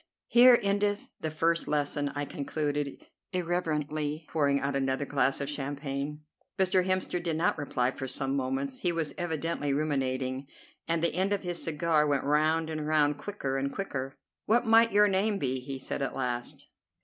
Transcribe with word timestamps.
'Here 0.29 0.57
endeth 0.63 1.11
the 1.19 1.29
first 1.29 1.67
lesson,'" 1.67 2.09
I 2.15 2.25
concluded 2.25 3.05
irreverently, 3.33 4.25
pouring 4.29 4.59
out 4.59 4.75
another 4.75 5.05
glass 5.05 5.39
of 5.39 5.47
champagne. 5.47 6.21
Mr. 6.57 6.83
Hemster 6.83 7.21
did 7.21 7.35
not 7.37 7.55
reply 7.55 7.91
for 7.91 8.07
some 8.07 8.35
moments. 8.35 8.79
He 8.79 8.91
was 8.91 9.13
evidently 9.15 9.73
ruminating, 9.75 10.47
and 10.87 11.03
the 11.03 11.13
end 11.13 11.33
of 11.33 11.43
his 11.43 11.61
cigar 11.63 12.07
went 12.07 12.23
round 12.23 12.67
and 12.71 12.87
round 12.87 13.19
quicker 13.19 13.59
and 13.59 13.71
quicker. 13.71 14.17
"What 14.47 14.65
might 14.65 14.91
your 14.91 15.07
name 15.07 15.37
be?" 15.37 15.59
he 15.59 15.77
said 15.77 16.01
at 16.01 16.15
last. 16.15 16.67